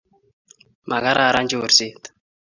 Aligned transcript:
makararan 0.89 1.45
chorset 1.51 2.01